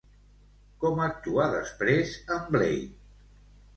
[0.83, 2.91] Com actua després en Blade?